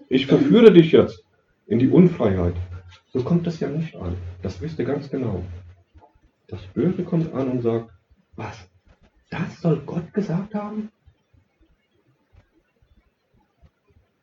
Ich 0.09 0.27
verführe 0.27 0.73
dich 0.73 0.93
jetzt 0.93 1.25
in 1.67 1.79
die 1.79 1.89
Unfreiheit. 1.89 2.55
So 3.13 3.23
kommt 3.23 3.47
das 3.47 3.59
ja 3.59 3.69
nicht 3.69 3.97
an. 3.97 4.17
Das 4.43 4.61
wisst 4.61 4.79
ihr 4.79 4.85
ganz 4.85 5.11
genau. 5.11 5.43
Das 6.47 6.61
Böse 6.67 7.03
kommt 7.03 7.33
an 7.35 7.49
und 7.49 7.63
sagt, 7.63 7.91
was? 8.37 8.69
Das 9.31 9.61
soll 9.61 9.81
Gott 9.87 10.13
gesagt 10.13 10.55
haben? 10.55 10.91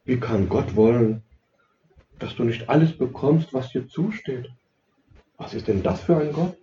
Wie 0.06 0.20
kann 0.20 0.48
Gott 0.48 0.76
wollen, 0.76 1.24
dass 2.20 2.36
du 2.36 2.44
nicht 2.44 2.70
alles 2.70 2.98
bekommst, 2.98 3.54
was 3.54 3.70
dir 3.72 3.88
zusteht? 3.88 4.50
Was 5.38 5.54
ist 5.54 5.68
denn 5.68 5.84
das 5.84 6.02
für 6.02 6.18
ein 6.18 6.34
Gott? 6.34 6.58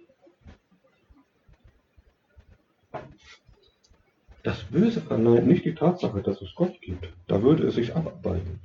Das 4.55 4.63
Böse 4.63 5.01
verneint 5.01 5.49
nicht 5.49 5.65
die 5.65 5.75
Tatsache, 5.75 6.23
dass 6.23 6.41
es 6.41 6.55
Gott 6.55 6.81
gibt. 6.81 7.13
Da 7.27 7.43
würde 7.43 7.67
es 7.67 7.75
sich 7.75 7.97
abarbeiten. 7.97 8.61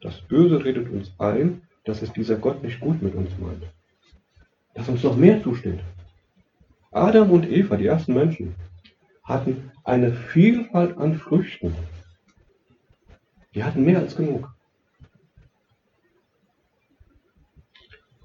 Das 0.00 0.20
Böse 0.20 0.64
redet 0.64 0.88
uns 0.88 1.12
ein, 1.18 1.62
dass 1.82 2.00
es 2.00 2.12
dieser 2.12 2.36
Gott 2.36 2.62
nicht 2.62 2.78
gut 2.78 3.02
mit 3.02 3.16
uns 3.16 3.36
meint. 3.40 3.64
Dass 4.74 4.88
uns 4.88 5.02
noch 5.02 5.16
mehr 5.16 5.42
zusteht. 5.42 5.80
Adam 6.92 7.32
und 7.32 7.50
Eva, 7.50 7.76
die 7.76 7.86
ersten 7.86 8.14
Menschen, 8.14 8.54
hatten 9.24 9.72
eine 9.82 10.12
Vielfalt 10.12 10.96
an 10.96 11.16
Früchten. 11.16 11.74
Die 13.56 13.64
hatten 13.64 13.84
mehr 13.84 13.98
als 13.98 14.14
genug. 14.14 14.48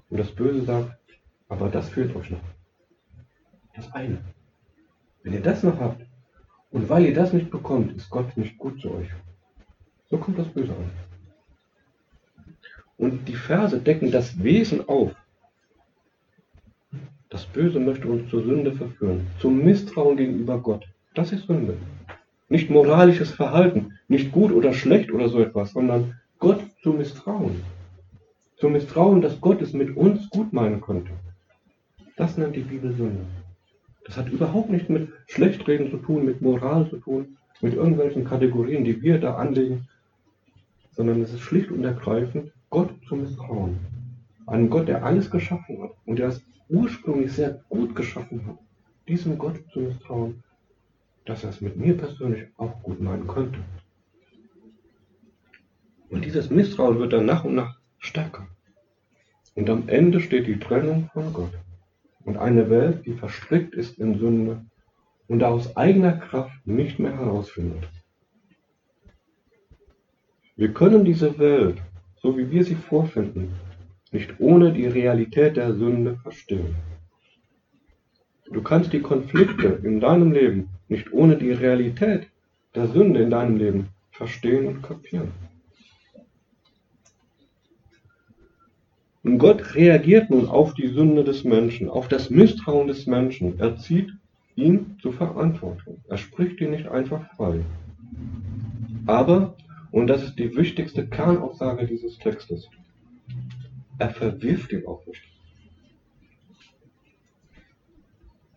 Und 0.08 0.18
das 0.18 0.30
Böse 0.30 0.64
sagt, 0.64 0.96
aber 1.48 1.68
das 1.68 1.88
fehlt 1.88 2.14
euch 2.14 2.30
noch. 2.30 2.44
Das 3.74 3.92
eine. 3.92 4.24
Wenn 5.24 5.32
ihr 5.32 5.42
das 5.42 5.64
noch 5.64 5.80
habt, 5.80 6.07
und 6.70 6.88
weil 6.88 7.06
ihr 7.06 7.14
das 7.14 7.32
nicht 7.32 7.50
bekommt, 7.50 7.96
ist 7.96 8.10
Gott 8.10 8.36
nicht 8.36 8.58
gut 8.58 8.80
zu 8.80 8.92
euch. 8.92 9.08
So 10.10 10.18
kommt 10.18 10.38
das 10.38 10.48
Böse 10.48 10.72
an. 10.72 10.90
Und 12.96 13.28
die 13.28 13.34
Verse 13.34 13.78
decken 13.78 14.10
das 14.10 14.42
Wesen 14.42 14.88
auf. 14.88 15.12
Das 17.30 17.46
Böse 17.46 17.78
möchte 17.78 18.08
uns 18.08 18.28
zur 18.30 18.42
Sünde 18.42 18.72
verführen, 18.72 19.26
zum 19.38 19.62
Misstrauen 19.62 20.16
gegenüber 20.16 20.58
Gott. 20.58 20.86
Das 21.14 21.32
ist 21.32 21.46
Sünde. 21.46 21.76
Nicht 22.48 22.70
moralisches 22.70 23.30
Verhalten, 23.30 23.98
nicht 24.08 24.32
gut 24.32 24.50
oder 24.50 24.72
schlecht 24.72 25.12
oder 25.12 25.28
so 25.28 25.40
etwas, 25.40 25.72
sondern 25.72 26.18
Gott 26.38 26.62
zu 26.82 26.92
misstrauen. 26.92 27.62
Zu 28.56 28.70
misstrauen, 28.70 29.20
dass 29.20 29.40
Gott 29.40 29.60
es 29.60 29.72
mit 29.72 29.96
uns 29.96 30.28
gut 30.30 30.52
meinen 30.52 30.80
könnte. 30.80 31.12
Das 32.16 32.36
nennt 32.38 32.56
die 32.56 32.60
Bibel 32.60 32.92
Sünde. 32.92 33.24
Das 34.08 34.16
hat 34.16 34.30
überhaupt 34.30 34.70
nichts 34.70 34.88
mit 34.88 35.12
Schlechtreden 35.26 35.90
zu 35.90 35.98
tun, 35.98 36.24
mit 36.24 36.40
Moral 36.40 36.88
zu 36.88 36.96
tun, 36.96 37.36
mit 37.60 37.74
irgendwelchen 37.74 38.24
Kategorien, 38.24 38.82
die 38.82 39.02
wir 39.02 39.18
da 39.18 39.34
anlegen, 39.34 39.86
sondern 40.92 41.20
es 41.20 41.34
ist 41.34 41.42
schlicht 41.42 41.70
und 41.70 41.84
ergreifend 41.84 42.50
Gott 42.70 42.90
zu 43.06 43.16
misstrauen. 43.16 43.78
Einen 44.46 44.70
Gott, 44.70 44.88
der 44.88 45.04
alles 45.04 45.30
geschaffen 45.30 45.82
hat 45.82 45.90
und 46.06 46.18
der 46.18 46.28
es 46.28 46.42
ursprünglich 46.70 47.32
sehr 47.32 47.62
gut 47.68 47.94
geschaffen 47.94 48.46
hat, 48.46 48.58
diesem 49.08 49.36
Gott 49.36 49.60
zu 49.74 49.80
misstrauen, 49.80 50.42
dass 51.26 51.44
er 51.44 51.50
es 51.50 51.60
mit 51.60 51.76
mir 51.76 51.94
persönlich 51.94 52.48
auch 52.56 52.82
gut 52.82 53.02
meinen 53.02 53.26
könnte. 53.26 53.58
Und 56.08 56.24
dieses 56.24 56.48
Misstrauen 56.48 56.98
wird 56.98 57.12
dann 57.12 57.26
nach 57.26 57.44
und 57.44 57.56
nach 57.56 57.78
stärker. 57.98 58.48
Und 59.54 59.68
am 59.68 59.86
Ende 59.86 60.20
steht 60.20 60.46
die 60.46 60.58
Trennung 60.58 61.10
von 61.12 61.30
Gott 61.34 61.52
und 62.28 62.36
eine 62.36 62.68
Welt, 62.68 63.06
die 63.06 63.14
verstrickt 63.14 63.74
ist 63.74 63.98
in 63.98 64.18
Sünde 64.18 64.66
und 65.28 65.42
aus 65.42 65.78
eigener 65.78 66.12
Kraft 66.12 66.66
nicht 66.66 66.98
mehr 66.98 67.16
herausfindet. 67.16 67.88
Wir 70.54 70.74
können 70.74 71.06
diese 71.06 71.38
Welt, 71.38 71.78
so 72.16 72.36
wie 72.36 72.50
wir 72.50 72.64
sie 72.64 72.74
vorfinden, 72.74 73.54
nicht 74.12 74.40
ohne 74.40 74.74
die 74.74 74.86
Realität 74.86 75.56
der 75.56 75.72
Sünde 75.74 76.16
verstehen. 76.16 76.76
Du 78.52 78.60
kannst 78.60 78.92
die 78.92 79.00
Konflikte 79.00 79.80
in 79.82 79.98
deinem 79.98 80.30
Leben 80.32 80.68
nicht 80.88 81.10
ohne 81.14 81.38
die 81.38 81.52
Realität 81.52 82.28
der 82.74 82.88
Sünde 82.88 83.22
in 83.22 83.30
deinem 83.30 83.56
Leben 83.56 83.88
verstehen 84.10 84.66
und 84.66 84.82
kapieren. 84.82 85.32
Und 89.28 89.36
Gott 89.36 89.74
reagiert 89.74 90.30
nun 90.30 90.48
auf 90.48 90.72
die 90.72 90.88
Sünde 90.88 91.22
des 91.22 91.44
Menschen, 91.44 91.90
auf 91.90 92.08
das 92.08 92.30
Misstrauen 92.30 92.88
des 92.88 93.06
Menschen. 93.06 93.60
Er 93.60 93.76
zieht 93.76 94.10
ihn 94.56 94.96
zur 95.02 95.12
Verantwortung. 95.12 95.98
Er 96.08 96.16
spricht 96.16 96.62
ihn 96.62 96.70
nicht 96.70 96.88
einfach 96.88 97.30
frei. 97.34 97.60
Aber, 99.04 99.54
und 99.90 100.06
das 100.06 100.22
ist 100.22 100.38
die 100.38 100.56
wichtigste 100.56 101.06
Kernaussage 101.06 101.86
dieses 101.86 102.16
Textes, 102.16 102.70
er 103.98 104.08
verwirft 104.08 104.72
ihn 104.72 104.86
auch 104.86 105.04
nicht. 105.06 105.22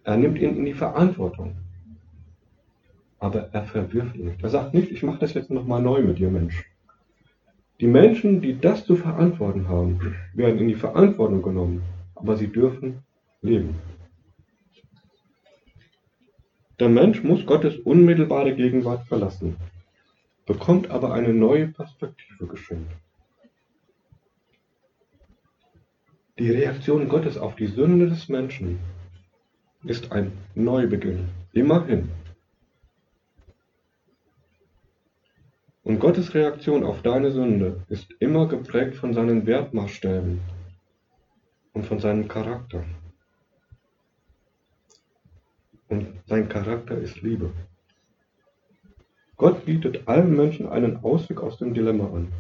Er 0.05 0.15
nimmt 0.15 0.39
ihn 0.39 0.55
in 0.55 0.63
die 0.63 0.73
Verantwortung. 0.73 1.57
Aber 3.19 3.49
er 3.51 3.65
verwirft 3.65 4.15
ihn 4.15 4.27
nicht. 4.27 4.41
Er 4.41 4.49
sagt 4.49 4.73
nicht, 4.73 4.89
ich 4.89 5.03
mache 5.03 5.19
das 5.19 5.33
jetzt 5.33 5.51
nochmal 5.51 5.81
neu 5.81 6.01
mit 6.01 6.17
dir, 6.17 6.29
Mensch. 6.29 6.63
Die 7.81 7.87
Menschen, 7.87 8.41
die 8.41 8.59
das 8.59 8.85
zu 8.85 8.95
verantworten 8.95 9.67
haben, 9.67 10.15
werden 10.35 10.59
in 10.59 10.67
die 10.67 10.75
Verantwortung 10.75 11.41
genommen, 11.41 11.81
aber 12.13 12.37
sie 12.37 12.47
dürfen 12.47 12.99
leben. 13.41 13.75
Der 16.79 16.89
Mensch 16.89 17.23
muss 17.23 17.43
Gottes 17.47 17.79
unmittelbare 17.79 18.55
Gegenwart 18.55 19.07
verlassen, 19.07 19.55
bekommt 20.45 20.91
aber 20.91 21.11
eine 21.13 21.33
neue 21.33 21.69
Perspektive 21.69 22.45
geschenkt. 22.45 22.91
Die 26.37 26.51
Reaktion 26.51 27.09
Gottes 27.09 27.35
auf 27.35 27.55
die 27.55 27.67
Sünde 27.67 28.09
des 28.09 28.29
Menschen 28.29 28.77
ist 29.85 30.11
ein 30.11 30.31
Neubeginn, 30.53 31.29
immerhin. 31.53 32.09
Und 35.83 35.99
Gottes 35.99 36.35
Reaktion 36.35 36.83
auf 36.83 37.01
deine 37.01 37.31
Sünde 37.31 37.83
ist 37.89 38.13
immer 38.19 38.47
geprägt 38.47 38.95
von 38.95 39.13
seinen 39.13 39.47
Wertmaßstäben 39.47 40.39
und 41.73 41.85
von 41.85 41.99
seinem 41.99 42.27
Charakter. 42.27 42.83
Und 45.89 46.07
sein 46.27 46.47
Charakter 46.49 46.97
ist 46.97 47.21
Liebe. 47.21 47.51
Gott 49.37 49.65
bietet 49.65 50.07
allen 50.07 50.35
Menschen 50.35 50.69
einen 50.69 50.97
Ausweg 51.03 51.41
aus 51.41 51.57
dem 51.57 51.73
Dilemma 51.73 52.05
an. 52.05 52.31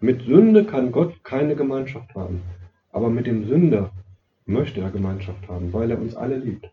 Mit 0.00 0.22
Sünde 0.22 0.64
kann 0.64 0.90
Gott 0.90 1.22
keine 1.22 1.54
Gemeinschaft 1.54 2.12
haben, 2.16 2.42
aber 2.90 3.08
mit 3.08 3.28
dem 3.28 3.46
Sünder 3.46 3.92
möchte 4.46 4.80
er 4.80 4.90
Gemeinschaft 4.90 5.46
haben, 5.46 5.72
weil 5.72 5.92
er 5.92 6.00
uns 6.00 6.16
alle 6.16 6.38
liebt. 6.38 6.68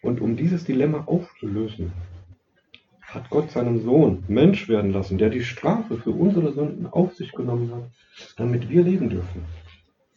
Und 0.00 0.22
um 0.22 0.34
dieses 0.36 0.64
Dilemma 0.64 1.04
aufzulösen, 1.04 1.92
hat 3.08 3.30
Gott 3.30 3.50
seinen 3.50 3.82
Sohn 3.82 4.22
Mensch 4.28 4.68
werden 4.68 4.92
lassen, 4.92 5.16
der 5.16 5.30
die 5.30 5.42
Strafe 5.42 5.96
für 5.96 6.10
unsere 6.10 6.52
Sünden 6.52 6.86
auf 6.86 7.14
sich 7.14 7.32
genommen 7.32 7.72
hat, 7.74 7.90
damit 8.36 8.68
wir 8.68 8.82
leben 8.82 9.08
dürfen. 9.08 9.44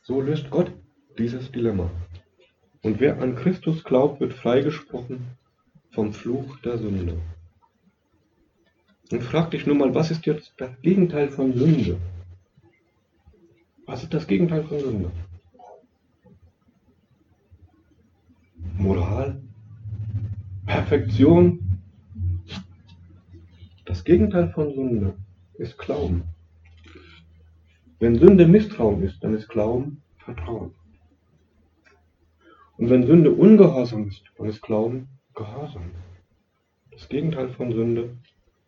So 0.02 0.20
löst 0.20 0.50
Gott 0.50 0.72
dieses 1.18 1.52
Dilemma. 1.52 1.90
Und 2.82 3.00
wer 3.00 3.22
an 3.22 3.36
Christus 3.36 3.84
glaubt, 3.84 4.20
wird 4.20 4.34
freigesprochen 4.34 5.26
vom 5.92 6.12
Fluch 6.14 6.60
der 6.60 6.78
Sünde. 6.78 7.18
Und 9.12 9.24
frag 9.24 9.52
dich 9.52 9.66
nun 9.66 9.78
mal, 9.78 9.94
was 9.96 10.12
ist 10.12 10.26
jetzt 10.26 10.54
das 10.58 10.72
Gegenteil 10.82 11.30
von 11.30 11.54
Sünde? 11.54 11.98
Was 13.86 14.04
ist 14.04 14.14
das 14.14 14.28
Gegenteil 14.28 14.64
von 14.64 14.80
Sünde? 14.80 15.12
Moral? 18.78 19.42
Perfektion? 20.66 21.71
Das 23.92 24.06
Gegenteil 24.06 24.48
von 24.52 24.74
Sünde 24.74 25.16
ist 25.56 25.78
Glauben. 25.78 26.24
Wenn 28.00 28.16
Sünde 28.16 28.48
Misstrauen 28.48 29.04
ist, 29.04 29.22
dann 29.22 29.34
ist 29.34 29.50
Glauben 29.50 30.02
Vertrauen. 30.20 30.74
Und 32.78 32.90
wenn 32.90 33.06
Sünde 33.06 33.32
Ungehorsam 33.32 34.08
ist, 34.08 34.24
dann 34.38 34.48
ist 34.48 34.62
Glauben 34.62 35.10
Gehorsam. 35.36 35.92
Das 36.92 37.10
Gegenteil 37.10 37.50
von 37.50 37.74
Sünde 37.74 38.16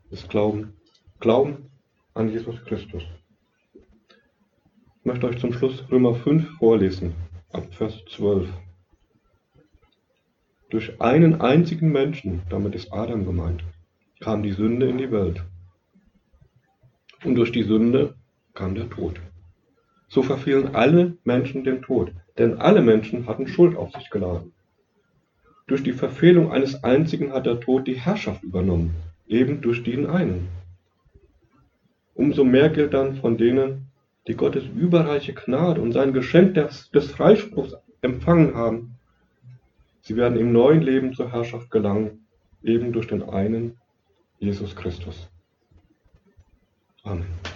ist 0.09 0.27
Glauben. 0.27 0.73
Glauben 1.21 1.69
an 2.15 2.27
Jesus 2.27 2.61
Christus. 2.65 3.03
Ich 3.75 5.05
möchte 5.05 5.27
euch 5.27 5.39
zum 5.39 5.53
Schluss 5.53 5.89
Römer 5.89 6.15
5 6.15 6.57
vorlesen, 6.57 7.13
ab 7.53 7.73
Vers 7.75 8.03
12. 8.13 8.49
Durch 10.69 10.99
einen 10.99 11.39
einzigen 11.39 11.93
Menschen, 11.93 12.41
damit 12.49 12.75
ist 12.75 12.91
Adam 12.91 13.25
gemeint, 13.25 13.63
kam 14.23 14.41
die 14.41 14.53
Sünde 14.53 14.87
in 14.87 14.97
die 14.97 15.11
Welt. 15.11 15.43
Und 17.25 17.35
durch 17.35 17.51
die 17.51 17.63
Sünde 17.63 18.15
kam 18.53 18.73
der 18.73 18.89
Tod. 18.89 19.19
So 20.07 20.23
verfielen 20.23 20.75
alle 20.75 21.17
Menschen 21.25 21.65
dem 21.65 21.81
Tod, 21.81 22.13
denn 22.37 22.57
alle 22.59 22.81
Menschen 22.81 23.27
hatten 23.27 23.47
Schuld 23.47 23.75
auf 23.75 23.91
sich 23.91 24.09
geladen. 24.09 24.53
Durch 25.67 25.83
die 25.83 25.91
Verfehlung 25.91 26.53
eines 26.53 26.85
einzigen 26.85 27.33
hat 27.33 27.45
der 27.45 27.59
Tod 27.59 27.85
die 27.85 27.99
Herrschaft 27.99 28.43
übernommen, 28.43 28.95
eben 29.27 29.59
durch 29.59 29.83
den 29.83 30.05
einen. 30.09 30.47
Umso 32.13 32.45
mehr 32.45 32.69
gilt 32.69 32.93
dann 32.93 33.17
von 33.17 33.37
denen, 33.37 33.87
die 34.27 34.35
Gottes 34.35 34.63
überreiche 34.73 35.33
Gnade 35.33 35.81
und 35.81 35.91
sein 35.91 36.13
Geschenk 36.13 36.53
des, 36.53 36.89
des 36.91 37.11
Freispruchs 37.11 37.75
empfangen 38.01 38.55
haben. 38.55 38.95
Sie 40.01 40.15
werden 40.15 40.37
im 40.37 40.53
neuen 40.53 40.81
Leben 40.81 41.13
zur 41.13 41.29
Herrschaft 41.29 41.69
gelangen, 41.71 42.25
eben 42.63 42.93
durch 42.93 43.07
den 43.07 43.23
einen, 43.23 43.77
Jesus 44.43 44.73
Christus. 44.73 45.27
Amen. 47.05 47.52